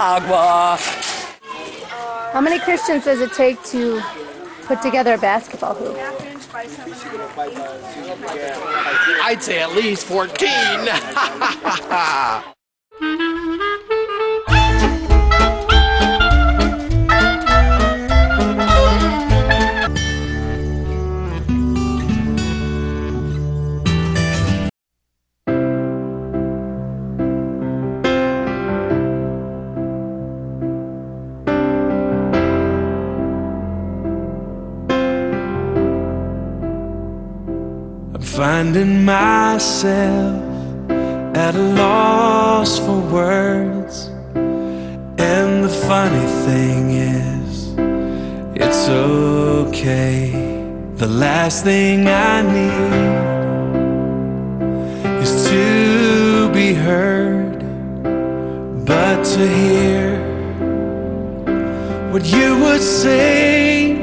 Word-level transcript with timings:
agua. 0.00 0.78
How 2.32 2.40
many 2.40 2.58
Christians 2.60 3.04
does 3.04 3.20
it 3.20 3.32
take 3.32 3.62
to 3.64 4.00
put 4.62 4.80
together 4.82 5.14
a 5.14 5.18
basketball 5.18 5.74
hoop? 5.74 5.96
I'd 9.22 9.42
say 9.42 9.60
at 9.60 9.74
least 9.74 10.06
14. 10.06 10.28
I'm 38.14 38.22
finding 38.22 39.04
myself 39.04 40.42
at 41.36 41.54
a 41.54 41.62
loss 41.76 42.78
for 42.78 42.98
words. 43.12 44.06
And 45.18 45.62
the 45.62 45.68
funny 45.68 46.26
thing 46.46 46.90
is, 46.90 47.74
it's 48.54 48.88
okay. 48.88 50.30
The 50.96 51.06
last 51.06 51.64
thing 51.64 52.08
I 52.08 52.40
need 52.56 53.12
is 55.22 55.48
to 55.50 56.50
be 56.50 56.72
heard, 56.72 57.58
but 58.86 59.22
to 59.22 59.46
hear 59.46 60.18
what 62.10 62.24
you 62.24 62.56
would 62.62 62.80
say. 62.80 64.02